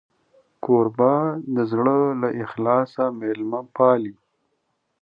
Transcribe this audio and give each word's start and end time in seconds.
کوربه 0.63 1.13
د 1.55 1.57
زړه 1.71 1.97
له 2.21 2.29
اخلاصه 2.43 3.03
میلمه 3.19 3.61
پالي. 3.75 4.15